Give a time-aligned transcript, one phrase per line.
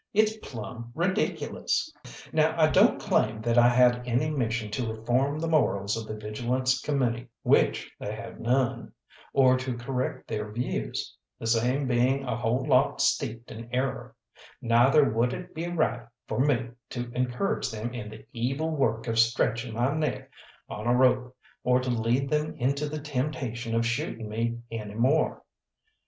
[0.15, 1.93] It's plumb ridiculous!
[2.33, 6.15] Now I don't claim that I had any mission to reform the morals of the
[6.17, 8.93] Vigilance Committee which they have none
[9.31, 14.15] or to correct their views, the same being a whole lot steeped in error;
[14.59, 19.19] neither would it be right for me to encourage them in the evil work of
[19.19, 20.31] stretching my neck
[20.67, 25.43] on a rope, or to lead them into the temptation of shooting me any more.